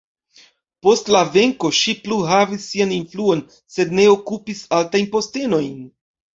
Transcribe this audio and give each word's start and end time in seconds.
Post 0.87 1.11
la 1.15 1.21
venko 1.35 1.71
ŝi 1.81 1.95
plu 2.07 2.17
havis 2.31 2.67
sian 2.71 2.97
influon, 2.97 3.45
sed 3.77 3.95
ne 4.01 4.09
okupis 4.17 4.65
altajn 4.81 5.15
postenojn. 5.17 5.73